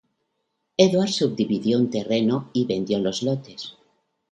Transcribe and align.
Edwards 0.77 1.17
subdividió 1.19 1.77
un 1.77 1.91
terreno 1.91 2.49
y 2.53 2.65
vendió 2.65 2.97
los 2.97 3.21
lotes. 3.21 3.77